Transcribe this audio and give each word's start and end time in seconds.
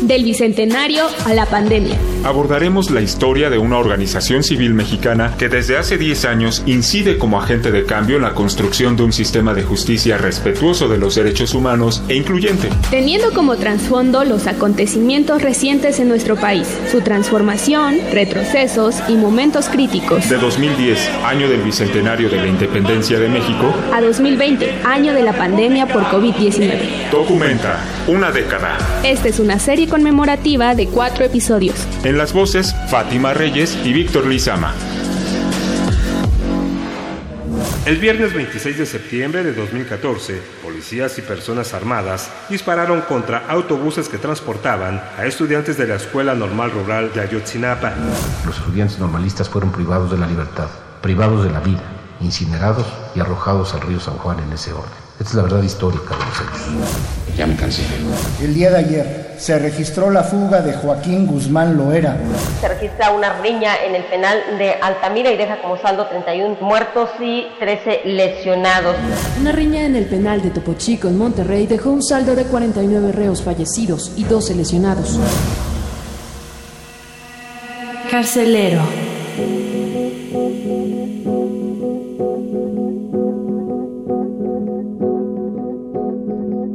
Del 0.00 0.24
bicentenario 0.24 1.06
a 1.24 1.34
la 1.34 1.46
pandemia. 1.46 2.17
Abordaremos 2.24 2.90
la 2.90 3.00
historia 3.00 3.48
de 3.48 3.58
una 3.58 3.78
organización 3.78 4.42
civil 4.42 4.74
mexicana 4.74 5.34
que 5.38 5.48
desde 5.48 5.78
hace 5.78 5.96
10 5.98 6.24
años 6.24 6.62
incide 6.66 7.16
como 7.16 7.40
agente 7.40 7.70
de 7.70 7.84
cambio 7.84 8.16
en 8.16 8.22
la 8.22 8.34
construcción 8.34 8.96
de 8.96 9.04
un 9.04 9.12
sistema 9.12 9.54
de 9.54 9.62
justicia 9.62 10.18
respetuoso 10.18 10.88
de 10.88 10.98
los 10.98 11.14
derechos 11.14 11.54
humanos 11.54 12.02
e 12.08 12.16
incluyente. 12.16 12.70
Teniendo 12.90 13.32
como 13.32 13.56
trasfondo 13.56 14.24
los 14.24 14.46
acontecimientos 14.46 15.42
recientes 15.42 16.00
en 16.00 16.08
nuestro 16.08 16.36
país, 16.36 16.68
su 16.90 17.00
transformación, 17.02 17.98
retrocesos 18.12 18.96
y 19.08 19.14
momentos 19.14 19.68
críticos. 19.68 20.28
De 20.28 20.38
2010, 20.38 20.98
año 21.24 21.48
del 21.48 21.62
bicentenario 21.62 22.28
de 22.28 22.36
la 22.36 22.46
independencia 22.46 23.18
de 23.18 23.28
México, 23.28 23.72
a 23.92 24.00
2020, 24.00 24.82
año 24.84 25.14
de 25.14 25.22
la 25.22 25.32
pandemia 25.32 25.86
por 25.86 26.02
COVID-19. 26.04 27.10
Documenta 27.10 27.78
una 28.08 28.30
década. 28.32 28.76
Esta 29.04 29.28
es 29.28 29.38
una 29.38 29.58
serie 29.58 29.88
conmemorativa 29.88 30.74
de 30.74 30.86
cuatro 30.88 31.24
episodios. 31.24 31.76
En 32.08 32.16
las 32.16 32.32
voces, 32.32 32.74
Fátima 32.88 33.34
Reyes 33.34 33.76
y 33.84 33.92
Víctor 33.92 34.26
Lizama. 34.26 34.72
El 37.84 37.98
viernes 37.98 38.32
26 38.32 38.78
de 38.78 38.86
septiembre 38.86 39.44
de 39.44 39.52
2014, 39.52 40.40
policías 40.62 41.18
y 41.18 41.20
personas 41.20 41.74
armadas 41.74 42.30
dispararon 42.48 43.02
contra 43.02 43.44
autobuses 43.46 44.08
que 44.08 44.16
transportaban 44.16 45.02
a 45.18 45.26
estudiantes 45.26 45.76
de 45.76 45.86
la 45.86 45.96
Escuela 45.96 46.34
Normal 46.34 46.70
Rural 46.70 47.12
de 47.12 47.20
Ayotzinapa. 47.20 47.92
Los 48.46 48.56
estudiantes 48.56 48.98
normalistas 48.98 49.50
fueron 49.50 49.70
privados 49.70 50.10
de 50.10 50.16
la 50.16 50.26
libertad, 50.26 50.68
privados 51.02 51.44
de 51.44 51.50
la 51.50 51.60
vida, 51.60 51.82
incinerados 52.22 52.86
y 53.14 53.20
arrojados 53.20 53.74
al 53.74 53.82
río 53.82 54.00
San 54.00 54.14
Juan 54.14 54.38
en 54.40 54.50
ese 54.50 54.72
orden. 54.72 54.88
Esta 55.20 55.28
es 55.28 55.34
la 55.34 55.42
verdad 55.42 55.62
histórica 55.62 56.16
de 56.16 56.24
los 56.24 56.40
hechos. 56.40 57.36
Ya 57.36 57.46
me 57.46 57.54
cansé. 57.54 57.82
El 58.40 58.54
día 58.54 58.70
de 58.70 58.78
ayer 58.78 59.17
se 59.38 59.58
registró 59.58 60.10
la 60.10 60.24
fuga 60.24 60.60
de 60.60 60.72
Joaquín 60.72 61.26
Guzmán 61.26 61.76
Loera. 61.76 62.16
Se 62.60 62.68
registra 62.68 63.12
una 63.12 63.40
riña 63.40 63.76
en 63.86 63.94
el 63.94 64.04
penal 64.04 64.38
de 64.58 64.74
Altamira 64.74 65.30
y 65.30 65.36
deja 65.36 65.62
como 65.62 65.78
saldo 65.78 66.06
31 66.06 66.58
muertos 66.60 67.10
y 67.20 67.46
13 67.60 68.02
lesionados. 68.04 68.96
Una 69.40 69.52
riña 69.52 69.84
en 69.84 69.96
el 69.96 70.06
penal 70.06 70.42
de 70.42 70.50
Topo 70.50 70.74
Chico 70.74 71.08
en 71.08 71.16
Monterrey 71.16 71.66
dejó 71.66 71.90
un 71.90 72.02
saldo 72.02 72.34
de 72.34 72.44
49 72.44 73.12
reos 73.12 73.42
fallecidos 73.42 74.12
y 74.16 74.24
12 74.24 74.56
lesionados. 74.56 75.18
Carcelero. 78.10 78.82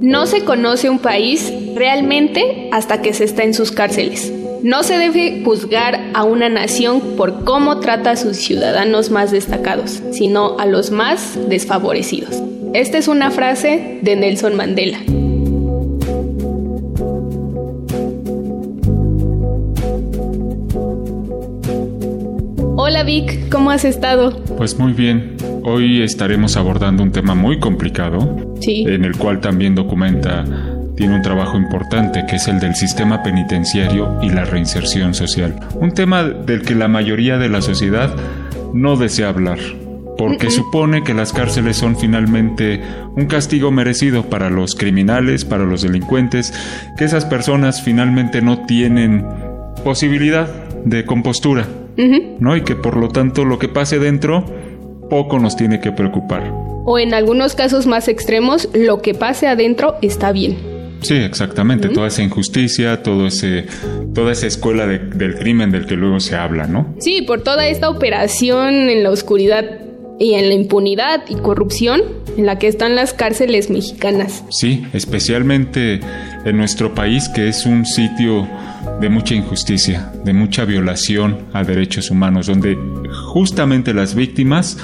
No 0.01 0.27
se 0.27 0.45
conoce 0.45 0.89
un 0.89 0.99
país 0.99 1.51
realmente 1.75 2.69
hasta 2.71 3.01
que 3.01 3.13
se 3.13 3.23
está 3.23 3.43
en 3.43 3.53
sus 3.53 3.71
cárceles. 3.71 4.31
No 4.63 4.83
se 4.83 4.97
debe 4.97 5.41
juzgar 5.43 5.99
a 6.13 6.23
una 6.23 6.47
nación 6.49 7.01
por 7.17 7.43
cómo 7.43 7.79
trata 7.79 8.11
a 8.11 8.15
sus 8.15 8.37
ciudadanos 8.37 9.09
más 9.11 9.31
destacados, 9.31 10.01
sino 10.11 10.57
a 10.57 10.65
los 10.65 10.89
más 10.91 11.37
desfavorecidos. 11.49 12.41
Esta 12.73 12.97
es 12.97 13.07
una 13.07 13.29
frase 13.29 13.99
de 14.01 14.15
Nelson 14.15 14.55
Mandela. 14.55 14.99
Hola 22.75 23.03
Vic, 23.03 23.49
¿cómo 23.49 23.71
has 23.71 23.85
estado? 23.85 24.35
Pues 24.57 24.77
muy 24.77 24.93
bien. 24.93 25.35
Hoy 25.63 26.01
estaremos 26.01 26.57
abordando 26.57 27.03
un 27.03 27.11
tema 27.11 27.35
muy 27.35 27.59
complicado, 27.59 28.35
Sí. 28.59 28.85
en 28.87 29.05
el 29.05 29.17
cual 29.17 29.39
también 29.39 29.75
documenta 29.75 30.43
tiene 30.95 31.15
un 31.15 31.21
trabajo 31.21 31.57
importante 31.57 32.25
que 32.27 32.35
es 32.35 32.47
el 32.47 32.59
del 32.59 32.75
sistema 32.75 33.23
penitenciario 33.23 34.19
y 34.21 34.29
la 34.29 34.45
reinserción 34.45 35.13
social. 35.13 35.59
Un 35.75 35.91
tema 35.91 36.23
del 36.23 36.61
que 36.61 36.75
la 36.75 36.87
mayoría 36.87 37.37
de 37.37 37.49
la 37.49 37.61
sociedad 37.61 38.15
no 38.73 38.95
desea 38.95 39.29
hablar, 39.29 39.59
porque 40.17 40.51
supone 40.51 41.03
que 41.03 41.13
las 41.13 41.33
cárceles 41.33 41.77
son 41.77 41.95
finalmente 41.97 42.81
un 43.15 43.25
castigo 43.25 43.71
merecido 43.71 44.23
para 44.29 44.49
los 44.49 44.75
criminales, 44.75 45.45
para 45.45 45.65
los 45.65 45.81
delincuentes, 45.81 46.53
que 46.97 47.05
esas 47.05 47.25
personas 47.25 47.81
finalmente 47.81 48.41
no 48.41 48.65
tienen 48.65 49.25
posibilidad 49.83 50.47
de 50.85 51.05
compostura, 51.05 51.67
¿no? 52.39 52.55
Y 52.55 52.61
que 52.61 52.75
por 52.75 52.97
lo 52.97 53.09
tanto 53.09 53.45
lo 53.45 53.59
que 53.59 53.69
pase 53.69 53.99
dentro 53.99 54.45
poco 55.09 55.39
nos 55.39 55.55
tiene 55.55 55.79
que 55.79 55.91
preocupar. 55.91 56.51
O 56.85 56.99
en 56.99 57.13
algunos 57.13 57.55
casos 57.55 57.87
más 57.87 58.07
extremos, 58.07 58.69
lo 58.73 59.01
que 59.01 59.13
pase 59.13 59.47
adentro 59.47 59.95
está 60.01 60.31
bien. 60.31 60.72
Sí, 61.03 61.15
exactamente. 61.15 61.89
Toda 61.89 62.07
esa 62.07 62.23
injusticia, 62.23 63.03
todo 63.03 63.27
ese, 63.27 63.65
toda 64.15 64.31
esa 64.31 64.47
escuela 64.47 64.87
de- 64.87 64.99
del 64.99 65.35
crimen 65.35 65.71
del 65.71 65.85
que 65.85 65.95
luego 65.95 66.19
se 66.19 66.35
habla, 66.35 66.65
¿no? 66.67 66.95
Sí, 66.99 67.21
por 67.21 67.41
toda 67.43 67.67
esta 67.67 67.89
operación 67.89 68.89
en 68.89 69.03
la 69.03 69.11
oscuridad 69.11 69.65
y 70.19 70.35
en 70.35 70.47
la 70.47 70.53
impunidad 70.55 71.23
y 71.27 71.35
corrupción 71.35 72.01
en 72.37 72.45
la 72.45 72.57
que 72.59 72.67
están 72.67 72.95
las 72.95 73.13
cárceles 73.13 73.69
mexicanas. 73.69 74.43
Sí, 74.51 74.83
especialmente 74.93 75.99
en 76.45 76.57
nuestro 76.57 76.93
país, 76.93 77.29
que 77.29 77.47
es 77.47 77.65
un 77.65 77.85
sitio 77.85 78.47
de 79.01 79.09
mucha 79.09 79.33
injusticia, 79.35 80.11
de 80.23 80.33
mucha 80.33 80.65
violación 80.65 81.39
a 81.53 81.63
derechos 81.63 82.11
humanos, 82.11 82.47
donde 82.47 82.77
justamente 83.33 83.93
las 83.93 84.13
víctimas 84.15 84.77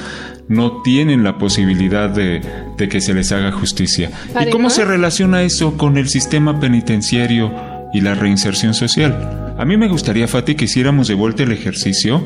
no 0.50 0.82
tienen 0.82 1.24
la 1.24 1.38
posibilidad 1.38 2.10
de, 2.10 2.42
de 2.76 2.90
que 2.90 3.00
se 3.00 3.14
les 3.14 3.32
haga 3.32 3.52
justicia. 3.52 4.12
¿Y 4.46 4.50
cómo 4.50 4.70
se 4.70 4.84
relaciona 4.84 5.44
eso 5.44 5.78
con 5.78 5.98
el 5.98 6.10
sistema 6.10 6.60
penitenciario 6.60 7.54
y 7.94 8.02
la 8.02 8.16
reinserción 8.16 8.74
social? 8.74 9.56
A 9.58 9.66
mí 9.66 9.78
me 9.78 9.88
gustaría, 9.88 10.28
Fati, 10.28 10.56
que 10.56 10.66
hiciéramos 10.66 11.08
de 11.08 11.14
vuelta 11.14 11.44
el 11.44 11.52
ejercicio 11.52 12.24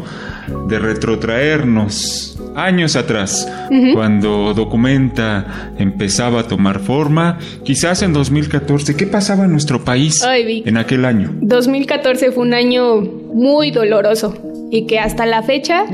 de 0.68 0.80
retrotraernos 0.80 2.40
años 2.56 2.96
atrás, 2.96 3.52
cuando 3.94 4.54
Documenta 4.54 5.74
empezaba 5.78 6.42
a 6.42 6.48
tomar 6.48 6.80
forma, 6.80 7.40
quizás 7.64 8.04
en 8.04 8.14
2014. 8.14 8.96
¿Qué 8.96 9.08
pasaba 9.08 9.46
en 9.46 9.52
nuestro 9.52 9.84
país 9.84 10.24
Ay, 10.24 10.64
en 10.66 10.78
aquel 10.78 11.06
año? 11.06 11.32
2014 11.42 12.32
fue 12.32 12.44
un 12.44 12.54
año 12.54 13.02
muy 13.02 13.72
doloroso 13.72 14.38
y 14.72 14.86
que 14.86 15.00
hasta 15.00 15.26
la 15.26 15.42
fecha 15.44 15.86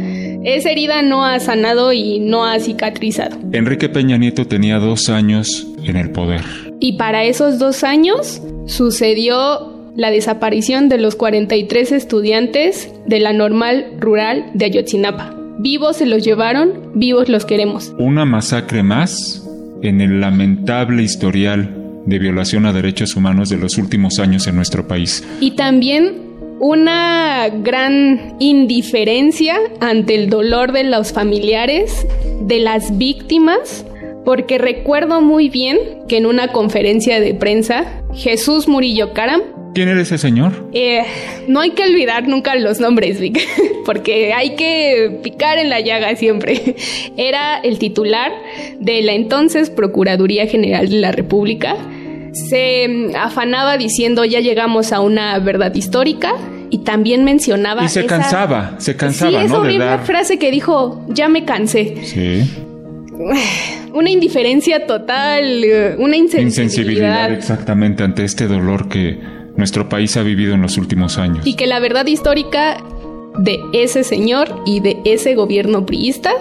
esa 0.43 0.69
herida 0.69 1.01
no 1.01 1.25
ha 1.25 1.39
sanado 1.39 1.91
y 1.91 2.19
no 2.19 2.45
ha 2.45 2.59
cicatrizado. 2.59 3.37
Enrique 3.51 3.89
Peña 3.89 4.17
Nieto 4.17 4.45
tenía 4.45 4.79
dos 4.79 5.09
años 5.09 5.67
en 5.83 5.97
el 5.97 6.11
poder. 6.11 6.41
Y 6.79 6.93
para 6.97 7.23
esos 7.25 7.59
dos 7.59 7.83
años 7.83 8.41
sucedió 8.65 9.91
la 9.95 10.11
desaparición 10.11 10.87
de 10.87 10.97
los 10.97 11.15
43 11.15 11.91
estudiantes 11.91 12.91
de 13.05 13.19
la 13.19 13.33
normal 13.33 13.97
rural 13.99 14.51
de 14.53 14.65
Ayotzinapa. 14.65 15.35
Vivos 15.59 15.97
se 15.97 16.05
los 16.05 16.23
llevaron, 16.23 16.91
vivos 16.95 17.27
los 17.27 17.45
queremos. 17.45 17.93
Una 17.97 18.23
masacre 18.23 18.81
más 18.81 19.45
en 19.81 19.99
el 19.99 20.21
lamentable 20.21 21.03
historial 21.03 21.75
de 22.05 22.17
violación 22.17 22.65
a 22.65 22.71
derechos 22.71 23.15
humanos 23.15 23.49
de 23.49 23.57
los 23.57 23.77
últimos 23.77 24.19
años 24.19 24.47
en 24.47 24.55
nuestro 24.55 24.87
país. 24.87 25.27
Y 25.41 25.51
también 25.51 26.28
una 26.59 27.49
gran 27.49 28.35
indiferencia 28.39 29.57
ante 29.79 30.15
el 30.15 30.29
dolor 30.29 30.71
de 30.71 30.83
los 30.83 31.13
familiares, 31.13 32.05
de 32.41 32.59
las 32.59 32.97
víctimas, 32.97 33.85
porque 34.25 34.57
recuerdo 34.57 35.21
muy 35.21 35.49
bien 35.49 35.77
que 36.07 36.17
en 36.17 36.25
una 36.25 36.49
conferencia 36.49 37.19
de 37.19 37.33
prensa, 37.33 38.03
Jesús 38.13 38.67
Murillo 38.67 39.13
Caram, 39.13 39.41
¿Quién 39.73 39.87
era 39.87 40.01
ese 40.01 40.17
señor? 40.17 40.67
eh, 40.73 41.03
no 41.47 41.59
hay 41.59 41.71
que 41.71 41.83
olvidar 41.83 42.27
nunca 42.27 42.55
los 42.55 42.79
nombres, 42.79 43.19
Vic, 43.19 43.39
porque 43.85 44.33
hay 44.33 44.55
que 44.55 45.19
picar 45.23 45.57
en 45.59 45.69
la 45.69 45.79
llaga 45.79 46.15
siempre. 46.15 46.75
Era 47.17 47.59
el 47.59 47.77
titular 47.79 48.31
de 48.79 49.01
la 49.03 49.13
entonces 49.13 49.69
Procuraduría 49.69 50.47
General 50.47 50.89
de 50.89 50.97
la 50.97 51.11
República. 51.11 51.77
Se 52.33 52.87
mm, 52.87 53.15
afanaba 53.15 53.77
diciendo 53.77 54.25
ya 54.25 54.39
llegamos 54.39 54.91
a 54.93 54.99
una 55.01 55.37
verdad 55.39 55.73
histórica 55.75 56.33
y 56.69 56.79
también 56.79 57.23
mencionaba... 57.23 57.83
Y 57.85 57.89
se 57.89 58.01
esa- 58.01 58.07
cansaba, 58.09 58.75
se 58.77 58.95
cansaba, 58.95 59.39
sí, 59.39 59.45
esa 59.45 59.47
¿no? 59.47 59.61
De 59.61 59.67
horrible 59.69 59.85
dar. 59.85 60.05
frase 60.05 60.37
que 60.37 60.51
dijo, 60.51 61.03
ya 61.09 61.27
me 61.29 61.45
cansé. 61.45 61.95
Sí. 62.03 62.43
Una 63.93 64.09
indiferencia 64.11 64.85
total, 64.85 65.63
eh, 65.63 65.95
una 65.97 66.15
Insensibilidad 66.15 66.43
insensibilidad. 66.63 67.31
exactamente 67.33 68.03
ante 68.03 68.23
este 68.23 68.47
dolor 68.47 68.87
que 68.87 69.17
nuestro 69.57 69.89
país 69.89 70.15
ha 70.15 70.21
vivido 70.23 70.53
en 70.53 70.61
los 70.61 70.77
últimos 70.77 71.17
años. 71.17 71.45
y 71.45 71.55
que 71.55 71.65
la 71.67 71.79
verdad 71.79 72.05
histórica 72.05 72.77
de 73.39 73.59
ese 73.73 74.03
señor 74.03 74.61
y 74.65 74.79
de 74.79 74.97
ese 75.05 75.33
gobierno 75.35 75.85
priista 75.87 76.31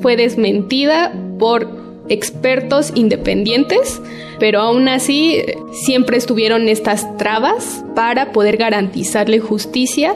fue 0.00 0.16
desmentida 0.16 1.12
por 1.38 1.77
expertos 2.08 2.92
independientes, 2.94 4.00
pero 4.38 4.60
aún 4.60 4.88
así 4.88 5.42
siempre 5.72 6.16
estuvieron 6.16 6.68
estas 6.68 7.16
trabas 7.16 7.84
para 7.94 8.32
poder 8.32 8.56
garantizarle 8.56 9.40
justicia 9.40 10.14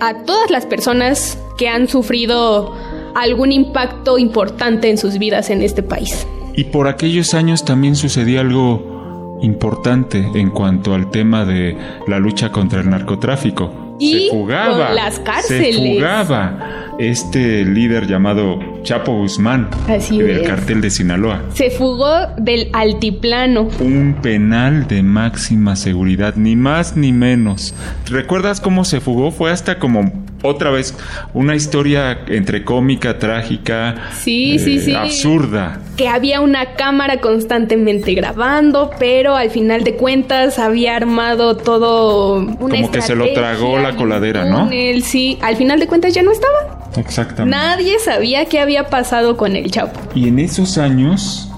a 0.00 0.24
todas 0.24 0.50
las 0.50 0.66
personas 0.66 1.38
que 1.56 1.68
han 1.68 1.88
sufrido 1.88 2.74
algún 3.14 3.52
impacto 3.52 4.18
importante 4.18 4.90
en 4.90 4.98
sus 4.98 5.18
vidas 5.18 5.50
en 5.50 5.62
este 5.62 5.82
país. 5.82 6.26
Y 6.54 6.64
por 6.64 6.88
aquellos 6.88 7.34
años 7.34 7.64
también 7.64 7.96
sucedía 7.96 8.40
algo 8.40 9.38
importante 9.42 10.18
en 10.34 10.50
cuanto 10.50 10.94
al 10.94 11.10
tema 11.10 11.44
de 11.44 11.76
la 12.06 12.18
lucha 12.18 12.52
contra 12.52 12.80
el 12.80 12.90
narcotráfico. 12.90 13.81
Y 14.02 14.28
se 14.28 14.30
fugaba, 14.30 14.86
con 14.88 14.96
las 14.96 15.18
cárceles. 15.20 15.76
se 15.76 15.94
fugaba 15.94 16.68
este 16.98 17.64
líder 17.64 18.06
llamado 18.06 18.58
Chapo 18.82 19.12
Guzmán 19.14 19.68
Así 19.88 20.18
del 20.18 20.40
es. 20.42 20.48
cartel 20.48 20.80
de 20.80 20.90
Sinaloa. 20.90 21.42
Se 21.54 21.70
fugó 21.70 22.26
del 22.36 22.68
altiplano. 22.72 23.68
Un 23.80 24.16
penal 24.22 24.86
de 24.88 25.02
máxima 25.02 25.76
seguridad, 25.76 26.34
ni 26.36 26.56
más 26.56 26.96
ni 26.96 27.12
menos. 27.12 27.74
¿Recuerdas 28.06 28.60
cómo 28.60 28.84
se 28.84 29.00
fugó? 29.00 29.30
Fue 29.30 29.50
hasta 29.50 29.78
como 29.78 30.21
otra 30.42 30.70
vez 30.70 30.94
una 31.34 31.54
historia 31.54 32.20
entre 32.28 32.64
cómica, 32.64 33.18
trágica, 33.18 33.94
Sí, 34.18 34.58
sí, 34.58 34.80
sí. 34.80 34.94
absurda. 34.94 35.80
Que 35.96 36.08
había 36.08 36.40
una 36.40 36.74
cámara 36.74 37.20
constantemente 37.20 38.14
grabando, 38.14 38.90
pero 38.98 39.36
al 39.36 39.50
final 39.50 39.84
de 39.84 39.94
cuentas 39.96 40.58
había 40.58 40.96
armado 40.96 41.56
todo 41.56 42.36
una 42.36 42.76
Como 42.76 42.90
que 42.90 43.02
se 43.02 43.14
lo 43.14 43.32
tragó 43.32 43.78
la 43.78 43.94
coladera, 43.96 44.44
¿no? 44.44 44.64
túnel, 44.64 45.02
sí, 45.02 45.38
al 45.42 45.56
final 45.56 45.78
de 45.80 45.86
cuentas 45.86 46.14
ya 46.14 46.22
no 46.22 46.32
estaba. 46.32 46.90
Exactamente. 46.96 47.56
Nadie 47.56 47.98
sabía 47.98 48.44
qué 48.46 48.60
había 48.60 48.88
pasado 48.88 49.36
con 49.36 49.56
el 49.56 49.70
Chapo. 49.70 49.98
Y 50.14 50.28
en 50.28 50.38
esos 50.38 50.76
años, 50.78 51.48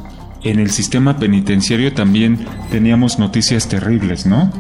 en 0.45 0.61
el 0.61 0.71
sistema 0.71 1.19
penitenciario 1.19 1.93
también 1.95 2.39
teníamos 2.71 3.19
noticias 3.19 3.67
terribles, 3.69 4.27
¿no? 4.27 4.53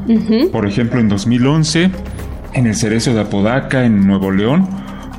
Por 0.50 0.66
ejemplo, 0.66 0.98
en 0.98 1.08
2011, 1.08 1.90
en 2.54 2.66
el 2.66 2.74
Cerezo 2.74 3.12
de 3.12 3.20
Apodaca, 3.20 3.84
en 3.84 4.06
Nuevo 4.06 4.30
León, 4.30 4.68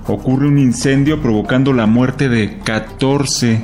ocurre 0.07 0.47
un 0.47 0.57
incendio 0.57 1.21
provocando 1.21 1.73
la 1.73 1.85
muerte 1.85 2.29
de 2.29 2.57
14 2.59 3.59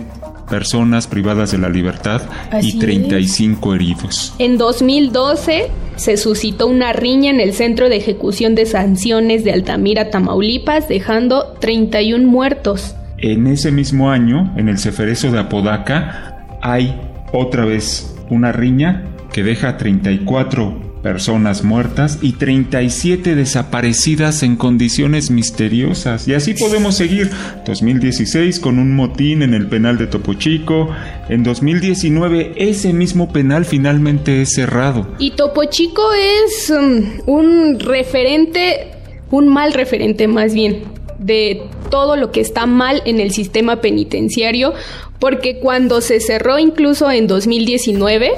personas 0.50 1.08
privadas 1.08 1.52
de 1.52 1.58
la 1.58 1.70
libertad 1.70 2.22
Así 2.52 2.76
y 2.76 2.80
35 2.80 3.74
heridos. 3.74 4.34
En 4.38 4.58
2012 4.58 5.70
se 5.96 6.18
suscitó 6.18 6.68
una 6.68 6.92
riña 6.92 7.32
en 7.32 7.40
el 7.40 7.54
Centro 7.54 7.88
de 7.88 7.96
Ejecución 7.96 8.54
de 8.54 8.66
Sanciones 8.66 9.46
de 9.46 9.54
Altamira, 9.54 10.10
Tamaulipas, 10.10 10.90
dejando 10.90 11.54
31 11.60 12.28
muertos. 12.28 12.96
En 13.18 13.48
ese 13.48 13.72
mismo 13.72 14.12
año, 14.12 14.54
en 14.58 14.68
el 14.68 14.78
Ceferezo 14.78 15.32
de 15.32 15.40
Apodaca, 15.40 16.48
hay 16.62 17.00
otra 17.32 17.64
vez 17.64 18.14
una 18.30 18.52
riña 18.52 19.06
que 19.32 19.44
deja 19.44 19.78
34 19.78 20.91
personas 21.02 21.64
muertas 21.64 22.20
y 22.22 22.34
37 22.34 23.36
desaparecidas 23.36 24.44
en 24.44 24.56
condiciones 24.56 25.32
misteriosas. 25.32 26.28
Y 26.28 26.34
así 26.34 26.54
podemos 26.54 26.96
seguir. 26.96 27.32
2016 27.66 28.60
con 28.60 28.80
un 28.80 28.96
motín 28.96 29.42
en 29.42 29.54
el 29.54 29.68
penal 29.68 29.98
de 29.98 30.08
Topo 30.08 30.34
Chico. 30.36 30.90
En 31.30 31.44
2019 31.44 32.54
ese 32.58 32.94
mismo 32.94 33.32
penal 33.32 33.66
finalmente 33.66 34.42
es 34.42 34.54
cerrado. 34.54 35.08
Y 35.20 35.32
Topo 35.32 35.66
Chico 35.66 36.04
es 36.14 36.70
um, 36.70 37.04
un 37.26 37.80
referente, 37.80 38.92
un 39.32 39.48
mal 39.48 39.74
referente 39.74 40.28
más 40.28 40.54
bien, 40.54 40.84
de 41.20 41.64
todo 41.90 42.16
lo 42.16 42.32
que 42.32 42.42
está 42.42 42.66
mal 42.66 43.02
en 43.06 43.20
el 43.20 43.32
sistema 43.32 43.82
penitenciario, 43.82 44.74
porque 45.20 45.60
cuando 45.60 46.02
se 46.02 46.20
cerró 46.20 46.58
incluso 46.58 47.12
en 47.12 47.28
2019, 47.28 48.32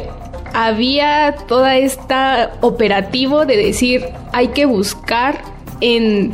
había 0.54 1.36
toda 1.48 1.78
esta 1.78 2.54
operativo 2.62 3.46
de 3.46 3.58
decir 3.58 4.04
hay 4.32 4.50
que 4.50 4.66
buscar 4.66 5.42
en 5.82 6.32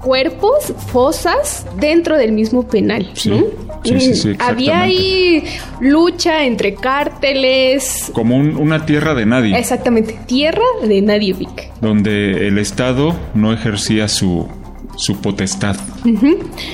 cuerpos, 0.00 0.72
fosas 0.88 1.64
dentro 1.78 2.16
del 2.18 2.32
mismo 2.32 2.66
penal. 2.68 3.08
Sí, 3.14 3.30
¿no? 3.30 3.36
sí, 3.84 4.00
sí, 4.00 4.14
sí, 4.14 4.32
Había 4.40 4.80
ahí 4.82 5.44
lucha 5.80 6.44
entre 6.44 6.74
cárteles. 6.74 8.10
Como 8.12 8.36
un- 8.36 8.56
una 8.56 8.84
tierra 8.84 9.14
de 9.14 9.26
nadie. 9.26 9.56
Exactamente, 9.56 10.18
tierra 10.26 10.62
de 10.86 11.02
nadie 11.02 11.32
Vic. 11.34 11.70
donde 11.80 12.48
el 12.48 12.58
Estado 12.58 13.14
no 13.34 13.52
ejercía 13.52 14.08
su, 14.08 14.48
su 14.96 15.20
potestad. 15.20 15.76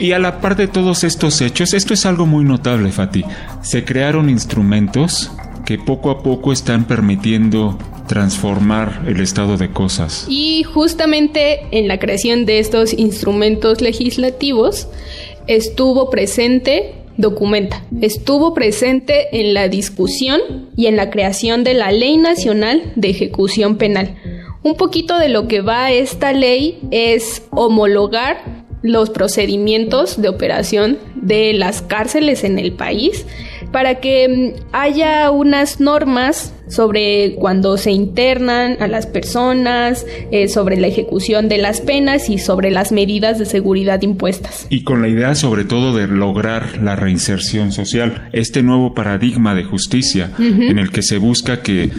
Y 0.00 0.12
a 0.12 0.18
la 0.18 0.40
par 0.40 0.56
de 0.56 0.66
todos 0.66 1.04
estos 1.04 1.40
hechos, 1.42 1.74
esto 1.74 1.92
es 1.94 2.06
algo 2.06 2.24
muy 2.26 2.44
notable, 2.44 2.90
Fati. 2.92 3.24
Se 3.62 3.84
crearon 3.84 4.30
instrumentos 4.30 5.30
que 5.68 5.76
poco 5.76 6.08
a 6.08 6.22
poco 6.22 6.50
están 6.50 6.86
permitiendo 6.86 7.76
transformar 8.06 9.02
el 9.06 9.20
estado 9.20 9.58
de 9.58 9.70
cosas. 9.70 10.24
Y 10.26 10.62
justamente 10.62 11.66
en 11.72 11.88
la 11.88 11.98
creación 11.98 12.46
de 12.46 12.58
estos 12.58 12.94
instrumentos 12.94 13.82
legislativos 13.82 14.88
estuvo 15.46 16.08
presente 16.08 16.94
Documenta. 17.18 17.84
Estuvo 18.00 18.54
presente 18.54 19.38
en 19.38 19.52
la 19.52 19.68
discusión 19.68 20.40
y 20.74 20.86
en 20.86 20.96
la 20.96 21.10
creación 21.10 21.64
de 21.64 21.74
la 21.74 21.92
Ley 21.92 22.16
Nacional 22.16 22.90
de 22.96 23.10
Ejecución 23.10 23.76
Penal. 23.76 24.16
Un 24.62 24.74
poquito 24.74 25.18
de 25.18 25.28
lo 25.28 25.48
que 25.48 25.60
va 25.60 25.92
esta 25.92 26.32
ley 26.32 26.78
es 26.90 27.42
homologar 27.50 28.57
los 28.82 29.10
procedimientos 29.10 30.20
de 30.20 30.28
operación 30.28 30.98
de 31.14 31.52
las 31.52 31.82
cárceles 31.82 32.44
en 32.44 32.58
el 32.58 32.72
país 32.72 33.26
para 33.72 33.96
que 33.96 34.28
mm, 34.28 34.60
haya 34.72 35.30
unas 35.30 35.80
normas 35.80 36.54
sobre 36.68 37.34
cuando 37.36 37.78
se 37.78 37.90
internan 37.90 38.76
a 38.80 38.88
las 38.88 39.06
personas, 39.06 40.06
eh, 40.30 40.48
sobre 40.48 40.76
la 40.76 40.86
ejecución 40.86 41.48
de 41.48 41.58
las 41.58 41.80
penas 41.80 42.28
y 42.28 42.38
sobre 42.38 42.70
las 42.70 42.92
medidas 42.92 43.38
de 43.38 43.46
seguridad 43.46 44.02
impuestas. 44.02 44.66
Y 44.68 44.84
con 44.84 45.02
la 45.02 45.08
idea 45.08 45.34
sobre 45.34 45.64
todo 45.64 45.96
de 45.96 46.06
lograr 46.06 46.82
la 46.82 46.94
reinserción 46.94 47.72
social, 47.72 48.28
este 48.32 48.62
nuevo 48.62 48.94
paradigma 48.94 49.54
de 49.54 49.64
justicia 49.64 50.30
en 50.38 50.78
el 50.78 50.90
que 50.90 51.02
se 51.02 51.18
busca 51.18 51.62
que 51.62 51.90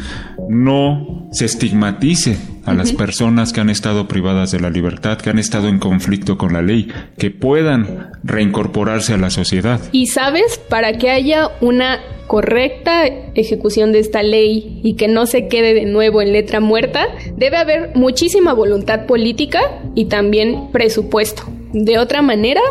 no 0.49 1.27
se 1.31 1.45
estigmatice 1.45 2.37
a 2.69 2.73
las 2.73 2.93
personas 2.93 3.53
que 3.53 3.61
han 3.61 3.69
estado 3.69 4.07
privadas 4.07 4.51
de 4.51 4.59
la 4.59 4.69
libertad, 4.69 5.17
que 5.17 5.29
han 5.29 5.39
estado 5.39 5.67
en 5.67 5.79
conflicto 5.79 6.37
con 6.37 6.53
la 6.53 6.61
ley, 6.61 6.91
que 7.17 7.31
puedan 7.31 8.11
reincorporarse 8.23 9.13
a 9.13 9.17
la 9.17 9.29
sociedad. 9.29 9.79
Y 9.91 10.07
sabes, 10.07 10.59
para 10.69 10.97
que 10.97 11.09
haya 11.09 11.49
una 11.61 11.99
correcta 12.27 13.07
ejecución 13.33 13.91
de 13.91 13.99
esta 13.99 14.21
ley 14.21 14.81
y 14.83 14.93
que 14.93 15.07
no 15.07 15.25
se 15.25 15.47
quede 15.47 15.73
de 15.73 15.85
nuevo 15.85 16.21
en 16.21 16.31
letra 16.31 16.59
muerta, 16.59 17.07
debe 17.35 17.57
haber 17.57 17.95
muchísima 17.95 18.53
voluntad 18.53 19.07
política 19.07 19.61
y 19.95 20.05
también 20.05 20.69
presupuesto. 20.71 21.43
De 21.73 21.97
otra 21.97 22.21
manera, 22.21 22.61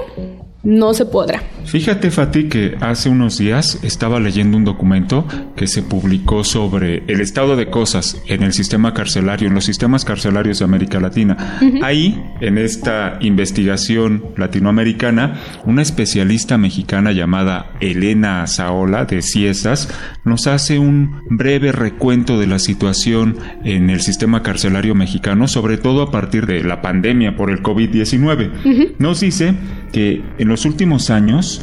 no 0.63 0.95
se 0.95 1.07
podrá. 1.07 1.43
Fíjate, 1.69 2.11
Fati, 2.11 2.45
que 2.45 2.79
hace 2.81 3.11
unos 3.11 3.37
días 3.37 3.81
estaba 3.83 4.21
leyendo 4.21 4.57
un 4.57 4.65
documento 4.65 5.27
que 5.55 5.67
se 5.67 5.83
publicó 5.83 6.43
sobre 6.43 7.03
el 7.09 7.21
estado 7.21 7.57
de 7.57 7.69
cosas 7.69 8.23
en 8.27 8.43
el 8.43 8.55
sistema 8.55 8.95
carcelario, 8.95 9.49
en 9.49 9.55
los 9.55 9.67
sistemas 9.67 10.07
carcelarios 10.07 10.61
de 10.61 10.65
América 10.65 10.99
Latina. 10.99 11.59
Ahí, 11.83 12.25
en 12.41 12.57
esta 12.57 13.19
investigación 13.21 14.25
latinoamericana, 14.39 15.41
una 15.67 15.83
especialista 15.83 16.57
mexicana 16.57 17.13
llamada 17.13 17.73
Elena 17.81 18.47
Saola 18.47 19.05
de 19.05 19.21
Ciesas 19.21 19.91
nos 20.25 20.47
hace 20.47 20.79
un 20.79 21.23
breve 21.29 21.73
recuento 21.73 22.39
de 22.39 22.47
la 22.47 22.61
situación 22.61 23.37
en 23.65 23.91
el 23.91 24.01
sistema 24.01 24.43
carcelario 24.43 24.95
mexicano, 24.95 25.49
sobre 25.49 25.77
todo 25.77 26.01
a 26.01 26.11
partir 26.11 26.47
de 26.47 26.65
la 26.65 26.81
pandemia 26.81 27.37
por 27.37 27.51
el 27.51 27.63
COVID-19. 27.63 28.95
Nos 28.99 29.21
dice 29.21 29.55
que 29.93 30.23
en 30.39 30.49
los 30.49 30.65
últimos 30.65 31.11
años, 31.11 31.58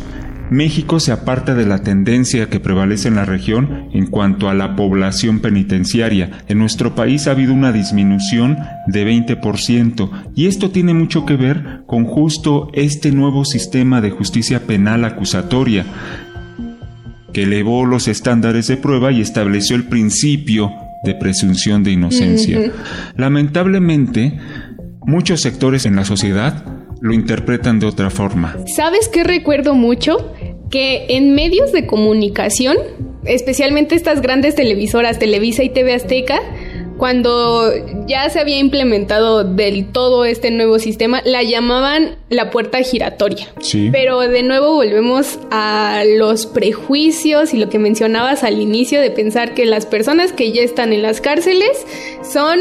México 0.50 1.00
se 1.00 1.12
aparta 1.12 1.56
de 1.56 1.66
la 1.66 1.80
tendencia 1.80 2.50
que 2.50 2.60
prevalece 2.60 3.08
en 3.08 3.16
la 3.16 3.26
región 3.26 3.90
en 3.94 4.08
cuanto 4.08 4.50
a 4.50 4.54
la 4.54 4.76
población 4.76 5.40
penitenciaria. 5.40 6.32
En 6.48 6.60
nuestro 6.60 6.96
país 6.96 7.28
ha 7.28 7.32
habido 7.32 7.54
una 7.54 7.72
disminución 7.72 8.58
de 8.88 9.06
20% 9.08 10.10
y 10.36 10.48
esto 10.48 10.70
tiene 10.70 10.94
mucho 10.94 11.26
que 11.26 11.36
ver 11.36 11.82
con 11.88 12.06
justo 12.06 12.70
este 12.74 13.12
nuevo 13.12 13.46
sistema 13.46 14.02
de 14.02 14.12
justicia 14.12 14.62
penal 14.62 15.04
acusatoria 15.06 15.86
que 17.34 17.44
elevó 17.44 17.86
los 17.86 18.08
estándares 18.08 18.68
de 18.68 18.78
prueba 18.78 19.12
y 19.12 19.22
estableció 19.22 19.76
el 19.76 19.84
principio 19.84 20.72
de 21.04 21.16
presunción 21.16 21.84
de 21.84 21.92
inocencia. 21.92 22.72
Lamentablemente, 23.18 24.40
muchos 25.06 25.42
sectores 25.42 25.86
en 25.86 25.96
la 25.96 26.06
sociedad 26.06 26.75
lo 27.06 27.14
interpretan 27.14 27.80
de 27.80 27.86
otra 27.86 28.10
forma. 28.10 28.58
¿Sabes 28.76 29.10
qué 29.10 29.24
recuerdo 29.24 29.76
mucho? 29.76 30.34
Que 30.72 31.06
en 31.10 31.36
medios 31.36 31.72
de 31.72 31.86
comunicación, 31.86 32.78
especialmente 33.26 33.94
estas 33.94 34.22
grandes 34.22 34.56
televisoras, 34.56 35.20
Televisa 35.20 35.64
y 35.64 35.70
TV 35.70 35.94
Azteca, 35.94 36.40
cuando 36.98 37.72
ya 38.08 38.28
se 38.32 38.40
había 38.40 38.58
implementado 38.58 39.44
del 39.44 39.92
todo 39.92 40.26
este 40.26 40.50
nuevo 40.50 40.80
sistema, 40.80 41.22
la 41.26 41.44
llamaban 41.44 42.16
la 42.30 42.50
puerta 42.50 42.82
giratoria. 42.82 43.50
Sí. 43.60 43.90
Pero 43.92 44.22
de 44.22 44.42
nuevo 44.42 44.74
volvemos 44.74 45.38
a 45.52 46.04
los 46.18 46.48
prejuicios 46.48 47.54
y 47.54 47.58
lo 47.58 47.70
que 47.70 47.78
mencionabas 47.78 48.44
al 48.44 48.60
inicio 48.60 49.00
de 49.00 49.12
pensar 49.12 49.54
que 49.54 49.66
las 49.68 49.86
personas 49.86 50.32
que 50.32 50.52
ya 50.52 50.64
están 50.64 50.92
en 50.92 51.04
las 51.04 51.22
cárceles 51.22 51.86
son 52.24 52.60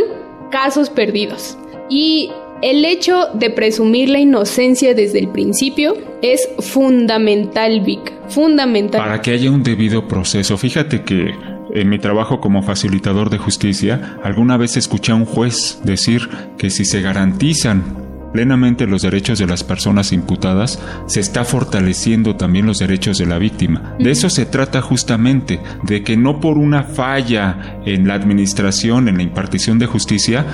casos 0.51 0.91
perdidos. 0.91 1.57
Y 1.89 2.31
el 2.63 2.85
hecho 2.85 3.29
de 3.35 3.51
presumir 3.51 4.09
la 4.09 4.19
inocencia 4.19 4.95
desde 4.95 5.19
el 5.19 5.29
principio 5.29 5.97
es 6.23 6.49
fundamental, 6.61 7.81
Vic. 7.81 8.13
Fundamental. 8.29 9.01
Para 9.01 9.21
que 9.21 9.33
haya 9.33 9.51
un 9.51 9.63
debido 9.63 10.09
proceso. 10.09 10.57
Fíjate 10.57 11.03
que 11.03 11.35
en 11.75 11.89
mi 11.89 11.99
trabajo 11.99 12.41
como 12.41 12.63
facilitador 12.63 13.31
de 13.31 13.39
justicia, 13.39 14.19
alguna 14.23 14.57
vez 14.57 14.77
escuché 14.77 15.13
a 15.13 15.17
un 15.17 15.25
juez 15.25 15.81
decir 15.85 16.29
que 16.57 16.71
si 16.71 16.85
se 16.85 17.03
garantizan 17.03 18.05
plenamente 18.35 18.89
los 18.89 19.03
derechos 19.03 19.39
de 19.39 19.47
las 19.47 19.63
personas 19.63 20.13
imputadas, 20.13 20.83
se 21.07 21.21
está 21.21 21.45
fortaleciendo 21.45 22.35
también 22.35 22.67
los 22.67 22.81
derechos 22.81 23.17
de 23.17 23.27
la 23.27 23.39
víctima. 23.39 23.95
De 24.01 24.11
eso 24.11 24.29
se 24.29 24.45
trata 24.45 24.83
justamente, 24.83 25.61
de 25.85 26.03
que 26.03 26.17
no 26.17 26.41
por 26.41 26.59
una 26.59 26.83
falla 26.83 27.79
en 27.87 28.09
la 28.09 28.15
administración, 28.15 29.07
en 29.07 29.19
la 29.19 29.23
impartición 29.23 29.79
de 29.79 29.87
justicia, 29.87 30.47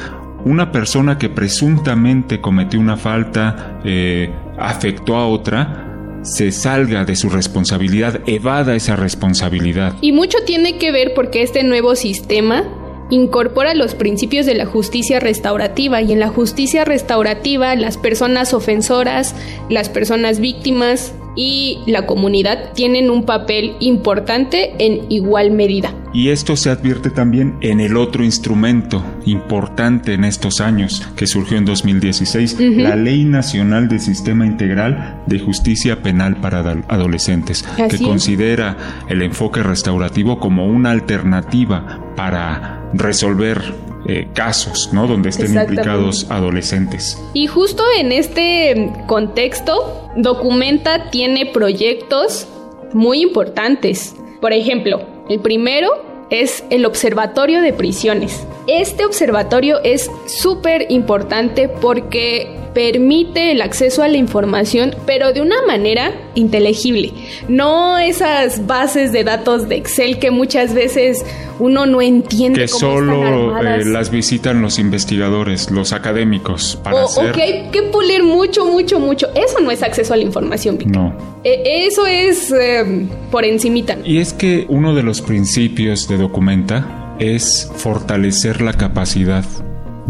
una 0.45 0.73
persona 0.73 1.19
que 1.19 1.29
presuntamente 1.29 2.41
cometió 2.41 2.81
una 2.81 2.97
falta, 2.97 3.81
eh, 3.85 4.33
afectó 4.59 5.17
a 5.17 5.27
otra, 5.27 6.21
se 6.23 6.53
salga 6.53 7.05
de 7.05 7.17
su 7.17 7.31
responsabilidad, 7.31 8.21
evada 8.27 8.75
esa 8.75 8.97
responsabilidad. 8.97 9.95
Y 10.01 10.13
mucho 10.13 10.39
tiene 10.47 10.79
que 10.79 10.93
ver 10.93 11.13
porque 11.15 11.43
este 11.43 11.65
nuevo 11.65 11.97
sistema 11.97 12.65
incorpora 13.11 13.75
los 13.75 13.95
principios 13.95 14.47
de 14.47 14.55
la 14.55 14.67
justicia 14.67 15.19
restaurativa 15.19 16.01
y 16.01 16.13
en 16.13 16.21
la 16.21 16.29
justicia 16.29 16.85
restaurativa 16.85 17.75
las 17.75 17.99
personas 17.99 18.55
ofensoras, 18.55 19.35
las 19.69 19.89
personas 19.89 20.41
víctimas 20.41 21.13
y 21.37 21.79
la 21.87 22.07
comunidad 22.07 22.73
tienen 22.75 23.11
un 23.11 23.25
papel 23.25 23.75
importante 23.81 24.75
en 24.79 25.11
igual 25.11 25.51
medida. 25.51 25.95
Y 26.13 26.31
esto 26.31 26.57
se 26.57 26.71
advierte 26.71 27.11
también 27.11 27.57
en 27.61 27.79
el 27.79 27.97
otro 27.97 28.25
instrumento 28.25 29.05
importante 29.27 30.15
en 30.15 30.25
estos 30.25 30.61
años 30.61 31.07
que 31.15 31.29
surgió 31.29 31.57
en 31.57 31.65
2016, 31.65 32.57
la 32.59 32.97
Ley 32.97 33.25
Nacional 33.25 33.89
de 33.89 34.01
Sistema 34.01 34.45
Integral 34.45 35.23
de 35.27 35.39
Justicia 35.39 36.03
Penal 36.03 36.37
para 36.41 36.61
Adolescentes, 36.89 37.65
que 37.89 38.03
considera 38.03 38.77
el 39.09 39.23
enfoque 39.23 39.63
restaurativo 39.63 40.41
como 40.41 40.67
una 40.67 40.91
alternativa 40.91 42.13
para 42.17 42.91
resolver 42.93 43.90
eh, 44.07 44.29
casos, 44.35 44.91
¿no? 44.93 45.07
Donde 45.07 45.29
estén 45.31 45.55
implicados 45.55 46.31
adolescentes. 46.31 47.23
Y 47.35 47.47
justo 47.47 47.83
en 47.99 48.13
este 48.13 48.93
contexto, 49.07 50.09
Documenta 50.17 51.11
tiene 51.11 51.47
proyectos 51.47 52.47
muy 52.93 53.23
importantes. 53.23 54.15
Por 54.41 54.53
ejemplo, 54.53 55.03
el 55.29 55.41
primero 55.41 55.91
es 56.31 56.65
el 56.71 56.87
Observatorio 56.87 57.61
de 57.61 57.73
Prisiones. 57.73 58.47
Este 58.67 59.05
observatorio 59.05 59.81
es 59.83 60.11
súper 60.27 60.87
importante 60.91 61.69
porque 61.69 62.60
permite 62.75 63.51
el 63.53 63.63
acceso 63.63 64.03
a 64.03 64.09
la 64.09 64.17
información, 64.17 64.95
pero 65.07 65.33
de 65.33 65.41
una 65.41 65.57
manera 65.67 66.13
inteligible. 66.35 67.13
No 67.49 67.99
esas 67.99 68.67
bases 68.67 69.13
de 69.13 69.25
datos 69.25 69.69
de 69.69 69.77
Excel 69.77 70.19
que 70.19 70.31
muchas 70.31 70.75
veces 70.75 71.25
uno 71.59 71.87
no 71.87 72.01
entiende. 72.01 72.61
Que 72.61 72.69
solo 72.69 73.61
eh, 73.61 73.85
las 73.85 74.11
visitan 74.11 74.63
los 74.63 74.79
investigadores, 74.79 75.71
los 75.71 75.93
académicos. 75.93 76.79
Para 76.83 77.05
o, 77.05 77.33
que 77.33 77.43
hay 77.43 77.71
que 77.71 77.83
pulir 77.83 78.25
mucho, 78.25 78.65
mucho, 78.65 78.99
mucho. 78.99 79.29
Eso 79.35 79.61
no 79.61 79.71
es 79.71 79.83
acceso 79.83 80.15
a 80.15 80.17
la 80.17 80.23
información. 80.23 80.79
No. 80.87 81.15
E, 81.45 81.87
eso 81.87 82.07
es 82.07 82.53
eh, 82.53 83.07
por 83.31 83.45
encimita. 83.45 83.99
Y 84.05 84.19
es 84.19 84.33
que 84.33 84.67
uno 84.69 84.95
de 84.95 85.03
los 85.03 85.21
principios 85.21 86.09
de 86.09 86.17
Documenta 86.17 87.15
es 87.19 87.71
fortalecer 87.77 88.63
la 88.63 88.73
capacidad 88.73 89.45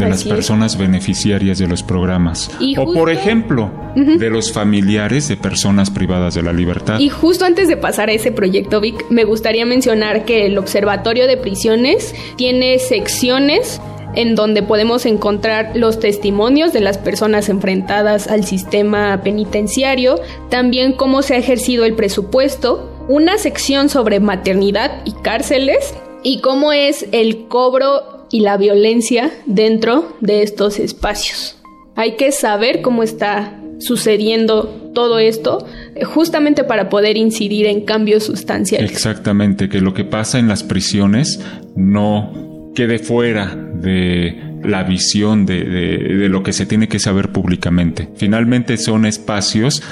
de 0.00 0.08
las 0.08 0.24
personas 0.24 0.76
beneficiarias 0.76 1.58
de 1.58 1.68
los 1.68 1.82
programas. 1.82 2.50
o 2.76 2.92
por 2.92 3.10
ejemplo, 3.10 3.70
de 3.94 4.30
los 4.30 4.52
familiares 4.52 5.28
de 5.28 5.36
personas 5.36 5.90
privadas 5.90 6.34
de 6.34 6.42
la 6.42 6.52
libertad. 6.52 6.98
Y 6.98 7.08
justo 7.08 7.44
antes 7.44 7.68
de 7.68 7.76
pasar 7.76 8.08
a 8.08 8.12
ese 8.12 8.32
proyecto, 8.32 8.80
Vic, 8.80 9.04
me 9.10 9.24
gustaría 9.24 9.66
mencionar 9.66 10.24
que 10.24 10.46
el 10.46 10.58
Observatorio 10.58 11.26
de 11.26 11.36
Prisiones 11.36 12.14
tiene 12.36 12.78
secciones 12.78 13.80
en 14.14 14.34
donde 14.34 14.62
podemos 14.62 15.06
encontrar 15.06 15.72
los 15.74 16.00
testimonios 16.00 16.72
de 16.72 16.80
las 16.80 16.98
personas 16.98 17.48
enfrentadas 17.48 18.26
al 18.28 18.44
sistema 18.44 19.20
penitenciario, 19.22 20.20
también 20.48 20.92
cómo 20.92 21.22
se 21.22 21.34
ha 21.34 21.38
ejercido 21.38 21.84
el 21.84 21.94
presupuesto, 21.94 22.90
una 23.08 23.38
sección 23.38 23.88
sobre 23.88 24.20
maternidad 24.20 25.02
y 25.04 25.12
cárceles 25.12 25.94
y 26.22 26.40
cómo 26.40 26.72
es 26.72 27.06
el 27.12 27.46
cobro 27.48 28.19
y 28.30 28.40
la 28.40 28.56
violencia 28.56 29.30
dentro 29.46 30.16
de 30.20 30.42
estos 30.42 30.78
espacios. 30.78 31.56
Hay 31.96 32.16
que 32.16 32.32
saber 32.32 32.80
cómo 32.82 33.02
está 33.02 33.60
sucediendo 33.78 34.92
todo 34.94 35.18
esto 35.18 35.66
eh, 35.94 36.04
justamente 36.04 36.64
para 36.64 36.88
poder 36.88 37.16
incidir 37.16 37.66
en 37.66 37.84
cambios 37.84 38.24
sustanciales. 38.24 38.90
Exactamente, 38.90 39.68
que 39.68 39.80
lo 39.80 39.94
que 39.94 40.04
pasa 40.04 40.38
en 40.38 40.48
las 40.48 40.62
prisiones 40.62 41.40
no 41.76 42.72
quede 42.74 42.98
fuera 42.98 43.56
de 43.74 44.38
la 44.62 44.82
visión 44.84 45.46
de, 45.46 45.64
de 45.64 46.28
lo 46.28 46.42
que 46.42 46.52
se 46.52 46.66
tiene 46.66 46.88
que 46.88 46.98
saber 46.98 47.32
públicamente. 47.32 48.08
Finalmente 48.16 48.76
son 48.76 49.06
espacios 49.06 49.82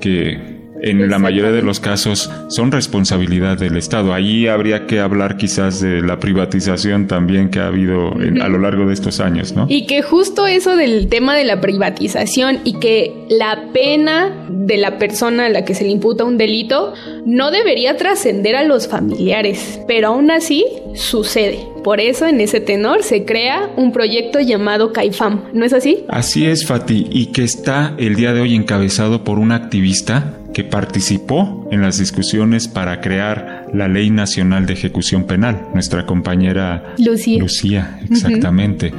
que 0.00 0.57
en 0.82 1.08
la 1.08 1.18
mayoría 1.18 1.52
de 1.52 1.62
los 1.62 1.80
casos 1.80 2.30
son 2.48 2.72
responsabilidad 2.72 3.58
del 3.58 3.76
Estado. 3.76 4.12
Ahí 4.12 4.46
habría 4.46 4.86
que 4.86 5.00
hablar 5.00 5.36
quizás 5.36 5.80
de 5.80 6.00
la 6.00 6.18
privatización 6.18 7.06
también 7.06 7.50
que 7.50 7.60
ha 7.60 7.66
habido 7.66 8.12
a 8.12 8.48
lo 8.48 8.58
largo 8.58 8.86
de 8.86 8.94
estos 8.94 9.20
años, 9.20 9.54
¿no? 9.54 9.66
Y 9.68 9.86
que 9.86 10.02
justo 10.02 10.46
eso 10.46 10.76
del 10.76 11.08
tema 11.08 11.36
de 11.36 11.44
la 11.44 11.60
privatización 11.60 12.60
y 12.64 12.78
que 12.78 13.26
la 13.28 13.68
pena 13.72 14.46
de 14.48 14.76
la 14.76 14.98
persona 14.98 15.46
a 15.46 15.48
la 15.48 15.64
que 15.64 15.74
se 15.74 15.84
le 15.84 15.90
imputa 15.90 16.24
un 16.24 16.38
delito 16.38 16.94
no 17.26 17.50
debería 17.50 17.96
trascender 17.96 18.56
a 18.56 18.64
los 18.64 18.88
familiares, 18.88 19.80
pero 19.86 20.08
aún 20.08 20.30
así 20.30 20.64
sucede. 20.94 21.66
Por 21.84 22.00
eso 22.00 22.26
en 22.26 22.40
ese 22.40 22.60
tenor 22.60 23.02
se 23.02 23.24
crea 23.24 23.70
un 23.76 23.92
proyecto 23.92 24.40
llamado 24.40 24.92
CAIFAM, 24.92 25.50
¿no 25.52 25.64
es 25.64 25.72
así? 25.72 26.04
Así 26.08 26.46
es, 26.46 26.66
Fati, 26.66 27.06
y 27.10 27.26
que 27.26 27.44
está 27.44 27.94
el 27.98 28.16
día 28.16 28.32
de 28.32 28.40
hoy 28.40 28.54
encabezado 28.54 29.24
por 29.24 29.38
un 29.38 29.52
activista 29.52 30.34
que 30.58 30.64
participó 30.64 31.68
en 31.70 31.82
las 31.82 31.98
discusiones 31.98 32.66
para 32.66 33.00
crear 33.00 33.68
la 33.72 33.86
Ley 33.86 34.10
Nacional 34.10 34.66
de 34.66 34.72
Ejecución 34.72 35.22
Penal, 35.22 35.68
nuestra 35.72 36.04
compañera 36.04 36.96
Lucía. 36.98 37.38
Lucía, 37.38 38.00
exactamente. 38.10 38.92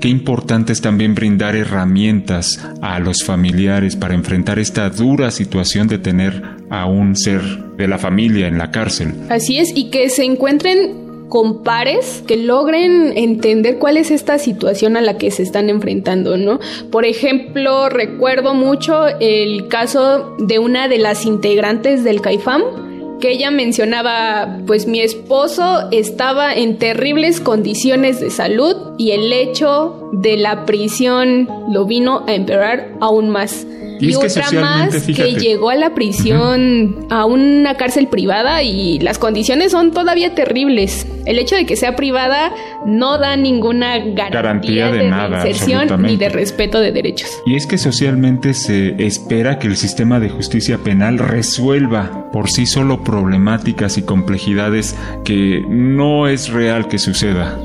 Qué 0.00 0.06
importante 0.06 0.72
es 0.72 0.80
también 0.80 1.16
brindar 1.16 1.56
herramientas 1.56 2.64
a 2.80 3.00
los 3.00 3.24
familiares 3.24 3.96
para 3.96 4.14
enfrentar 4.14 4.60
esta 4.60 4.88
dura 4.88 5.32
situación 5.32 5.88
de 5.88 5.98
tener 5.98 6.44
a 6.70 6.86
un 6.86 7.16
ser 7.16 7.42
de 7.76 7.88
la 7.88 7.98
familia 7.98 8.46
en 8.46 8.56
la 8.56 8.70
cárcel. 8.70 9.12
Así 9.30 9.58
es, 9.58 9.72
y 9.74 9.90
que 9.90 10.10
se 10.10 10.22
encuentren 10.22 11.09
con 11.30 11.62
pares 11.62 12.22
que 12.26 12.36
logren 12.36 13.16
entender 13.16 13.78
cuál 13.78 13.96
es 13.96 14.10
esta 14.10 14.38
situación 14.38 14.98
a 14.98 15.00
la 15.00 15.16
que 15.16 15.30
se 15.30 15.42
están 15.42 15.70
enfrentando, 15.70 16.36
¿no? 16.36 16.60
Por 16.90 17.06
ejemplo, 17.06 17.88
recuerdo 17.88 18.52
mucho 18.52 19.06
el 19.20 19.68
caso 19.68 20.36
de 20.38 20.58
una 20.58 20.88
de 20.88 20.98
las 20.98 21.24
integrantes 21.24 22.04
del 22.04 22.20
CAIFAM, 22.20 22.89
que 23.20 23.30
ella 23.30 23.50
mencionaba, 23.50 24.58
pues 24.66 24.86
mi 24.86 25.00
esposo 25.00 25.88
estaba 25.92 26.54
en 26.54 26.78
terribles 26.78 27.40
condiciones 27.40 28.20
de 28.20 28.30
salud 28.30 28.76
y 28.98 29.12
el 29.12 29.32
hecho 29.32 30.10
de 30.12 30.36
la 30.36 30.64
prisión 30.64 31.48
lo 31.70 31.84
vino 31.84 32.24
a 32.26 32.34
empeorar 32.34 32.88
aún 33.00 33.30
más. 33.30 33.66
Y, 34.00 34.14
otra 34.14 34.50
más 34.52 35.06
que 35.06 35.34
llegó 35.34 35.68
a 35.68 35.74
la 35.74 35.94
prisión, 35.94 37.06
a 37.10 37.26
una 37.26 37.76
cárcel 37.76 38.08
privada 38.08 38.62
y 38.62 38.98
las 38.98 39.18
condiciones 39.18 39.72
son 39.72 39.92
todavía 39.92 40.34
terribles. 40.34 41.06
El 41.26 41.38
hecho 41.38 41.54
de 41.54 41.66
que 41.66 41.76
sea 41.76 41.96
privada 41.96 42.50
no 42.86 43.18
da 43.18 43.36
ninguna 43.36 43.98
garantía, 43.98 44.90
de, 44.90 45.08
nada, 45.08 45.46
inserción 45.46 46.02
ni 46.02 46.16
de 46.16 46.28
respeto 46.28 46.80
de 46.80 46.92
derechos. 46.92 47.28
Y 47.46 47.56
es 47.56 47.66
que 47.66 47.78
socialmente 47.78 48.54
se 48.54 48.94
espera 49.04 49.58
que 49.58 49.66
el 49.66 49.76
sistema 49.76 50.20
de 50.20 50.28
justicia 50.28 50.78
penal 50.78 51.18
resuelva 51.18 52.30
por 52.32 52.48
sí 52.48 52.66
solo 52.66 53.02
problemáticas 53.04 53.98
y 53.98 54.02
complejidades 54.02 54.96
que 55.24 55.64
no 55.68 56.28
es 56.28 56.50
real 56.50 56.88
que 56.88 56.98
suceda. 56.98 57.58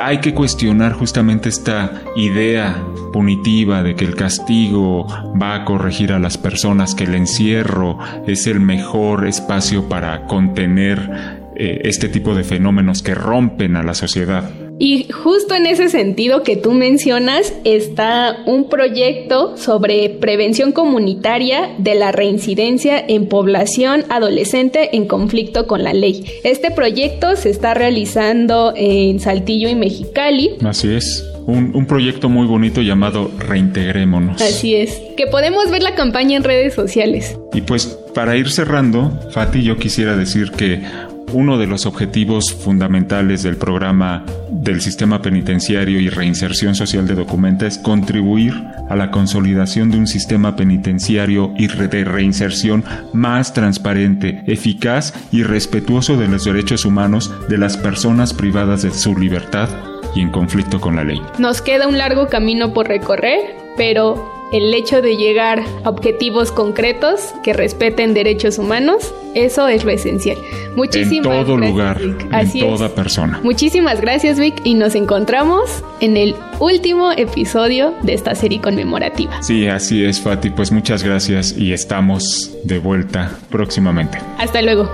Hay 0.00 0.18
que 0.18 0.32
cuestionar 0.32 0.92
justamente 0.92 1.48
esta 1.48 1.90
idea 2.14 2.76
punitiva 3.12 3.82
de 3.82 3.96
que 3.96 4.04
el 4.04 4.14
castigo 4.14 5.06
va 5.40 5.54
a 5.54 5.64
corregir 5.64 6.12
a 6.12 6.20
las 6.20 6.38
personas, 6.38 6.94
que 6.94 7.04
el 7.04 7.14
encierro 7.14 7.98
es 8.26 8.46
el 8.46 8.60
mejor 8.60 9.26
espacio 9.26 9.88
para 9.88 10.26
contener 10.26 11.37
eh, 11.58 11.80
este 11.84 12.08
tipo 12.08 12.36
de 12.36 12.44
fenómenos 12.44 13.02
que 13.02 13.14
rompen 13.14 13.74
a 13.74 13.82
la 13.82 13.94
sociedad. 13.94 14.48
Y 14.78 15.08
justo 15.10 15.54
en 15.56 15.66
ese 15.66 15.88
sentido 15.88 16.44
que 16.44 16.56
tú 16.56 16.72
mencionas 16.72 17.52
está 17.64 18.36
un 18.46 18.68
proyecto 18.68 19.56
sobre 19.56 20.08
prevención 20.08 20.70
comunitaria 20.70 21.70
de 21.78 21.96
la 21.96 22.12
reincidencia 22.12 23.02
en 23.06 23.26
población 23.26 24.04
adolescente 24.08 24.96
en 24.96 25.08
conflicto 25.08 25.66
con 25.66 25.82
la 25.82 25.92
ley. 25.92 26.24
Este 26.44 26.70
proyecto 26.70 27.34
se 27.34 27.50
está 27.50 27.74
realizando 27.74 28.72
en 28.76 29.18
Saltillo 29.18 29.68
y 29.68 29.74
Mexicali. 29.74 30.52
Así 30.64 30.94
es. 30.94 31.24
Un, 31.46 31.74
un, 31.74 31.86
proyecto 31.86 32.28
muy 32.28 32.46
bonito 32.46 32.82
llamado 32.82 33.30
Reintegrémonos. 33.38 34.40
Así 34.42 34.76
es, 34.76 35.00
que 35.16 35.26
podemos 35.26 35.70
ver 35.70 35.82
la 35.82 35.94
campaña 35.94 36.36
en 36.36 36.44
redes 36.44 36.74
sociales. 36.74 37.38
Y 37.54 37.62
pues 37.62 37.86
para 38.14 38.36
ir 38.36 38.50
cerrando, 38.50 39.18
Fati, 39.32 39.62
yo 39.62 39.78
quisiera 39.78 40.14
decir 40.14 40.50
que 40.50 40.82
uno 41.32 41.58
de 41.58 41.66
los 41.66 41.86
objetivos 41.86 42.54
fundamentales 42.54 43.42
del 43.42 43.56
programa 43.56 44.24
del 44.50 44.80
sistema 44.80 45.22
penitenciario 45.22 46.00
y 46.00 46.08
reinserción 46.08 46.74
social 46.74 47.06
de 47.06 47.14
Documenta 47.14 47.66
es 47.66 47.78
contribuir 47.78 48.54
a 48.88 48.96
la 48.96 49.10
consolidación 49.10 49.90
de 49.90 49.98
un 49.98 50.06
sistema 50.06 50.56
penitenciario 50.56 51.52
y 51.56 51.68
de 51.68 52.04
reinserción 52.04 52.84
más 53.12 53.52
transparente, 53.52 54.42
eficaz 54.46 55.14
y 55.32 55.42
respetuoso 55.42 56.16
de 56.16 56.28
los 56.28 56.44
derechos 56.44 56.84
humanos 56.84 57.32
de 57.48 57.58
las 57.58 57.76
personas 57.76 58.34
privadas 58.34 58.82
de 58.82 58.90
su 58.90 59.16
libertad 59.16 59.68
y 60.14 60.20
en 60.20 60.30
conflicto 60.30 60.80
con 60.80 60.96
la 60.96 61.04
ley. 61.04 61.20
Nos 61.38 61.60
queda 61.62 61.86
un 61.86 61.98
largo 61.98 62.28
camino 62.28 62.72
por 62.72 62.88
recorrer, 62.88 63.40
pero 63.76 64.37
el 64.52 64.72
hecho 64.72 65.02
de 65.02 65.16
llegar 65.16 65.62
a 65.84 65.88
objetivos 65.88 66.52
concretos 66.52 67.34
que 67.42 67.52
respeten 67.52 68.14
derechos 68.14 68.58
humanos, 68.58 69.14
eso 69.34 69.68
es 69.68 69.84
lo 69.84 69.90
esencial. 69.90 70.38
Muchísimas 70.74 71.26
en 71.26 71.44
todo 71.44 71.56
lugar, 71.56 72.00
en 72.00 72.60
toda 72.60 72.88
persona. 72.94 73.40
Muchísimas 73.42 74.00
gracias, 74.00 74.38
Vic, 74.38 74.54
y 74.64 74.74
nos 74.74 74.94
encontramos 74.94 75.84
en 76.00 76.16
el 76.16 76.34
último 76.60 77.12
episodio 77.12 77.94
de 78.02 78.14
esta 78.14 78.34
serie 78.34 78.60
conmemorativa. 78.60 79.42
Sí, 79.42 79.66
así 79.66 80.04
es, 80.04 80.20
Fati. 80.20 80.50
Pues 80.50 80.72
muchas 80.72 81.02
gracias 81.02 81.56
y 81.56 81.72
estamos 81.72 82.52
de 82.64 82.78
vuelta 82.78 83.38
próximamente. 83.50 84.18
Hasta 84.38 84.62
luego. 84.62 84.88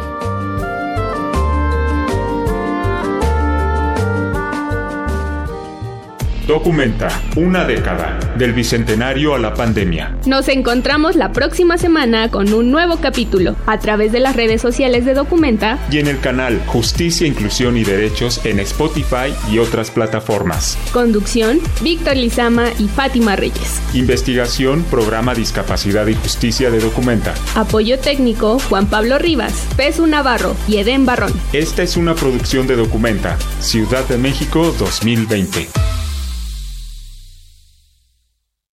Documenta 6.46 7.08
una 7.36 7.64
década 7.64 8.18
del 8.36 8.52
bicentenario 8.52 9.34
a 9.34 9.38
la 9.38 9.54
pandemia. 9.54 10.18
Nos 10.26 10.48
encontramos 10.48 11.16
la 11.16 11.32
próxima 11.32 11.78
semana 11.78 12.30
con 12.30 12.52
un 12.52 12.70
nuevo 12.70 12.98
capítulo 12.98 13.56
a 13.64 13.78
través 13.78 14.12
de 14.12 14.20
las 14.20 14.36
redes 14.36 14.60
sociales 14.60 15.06
de 15.06 15.14
Documenta 15.14 15.78
y 15.90 16.00
en 16.00 16.06
el 16.06 16.20
canal 16.20 16.60
Justicia, 16.66 17.26
Inclusión 17.26 17.78
y 17.78 17.84
Derechos 17.84 18.44
en 18.44 18.60
Spotify 18.60 19.32
y 19.50 19.58
otras 19.58 19.90
plataformas. 19.90 20.76
Conducción, 20.92 21.60
Víctor 21.80 22.16
Lizama 22.16 22.66
y 22.78 22.88
Fátima 22.88 23.36
Reyes. 23.36 23.80
Investigación, 23.94 24.84
Programa 24.90 25.34
Discapacidad 25.34 26.06
y 26.08 26.14
Justicia 26.14 26.70
de 26.70 26.80
Documenta. 26.80 27.32
Apoyo 27.54 27.98
técnico, 27.98 28.58
Juan 28.68 28.86
Pablo 28.86 29.18
Rivas, 29.18 29.66
Pesu 29.78 30.06
Navarro 30.06 30.54
y 30.68 30.76
Edén 30.76 31.06
Barrón. 31.06 31.32
Esta 31.54 31.82
es 31.82 31.96
una 31.96 32.14
producción 32.14 32.66
de 32.66 32.76
Documenta, 32.76 33.38
Ciudad 33.60 34.06
de 34.08 34.18
México 34.18 34.74
2020. 34.78 35.93